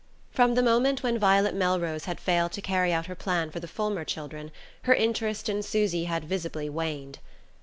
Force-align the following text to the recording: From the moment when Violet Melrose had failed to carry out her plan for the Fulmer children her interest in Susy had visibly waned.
From 0.31 0.55
the 0.55 0.63
moment 0.63 1.03
when 1.03 1.19
Violet 1.19 1.53
Melrose 1.53 2.05
had 2.05 2.19
failed 2.19 2.53
to 2.53 2.61
carry 2.63 2.91
out 2.91 3.05
her 3.05 3.13
plan 3.13 3.51
for 3.51 3.59
the 3.59 3.67
Fulmer 3.67 4.03
children 4.03 4.51
her 4.85 4.95
interest 4.95 5.47
in 5.47 5.61
Susy 5.61 6.05
had 6.05 6.23
visibly 6.25 6.71
waned. 6.71 7.19